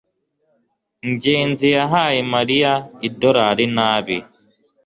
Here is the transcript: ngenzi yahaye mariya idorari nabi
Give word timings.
ngenzi 1.11 1.67
yahaye 1.77 2.19
mariya 2.33 2.71
idorari 3.07 3.65
nabi 3.75 4.17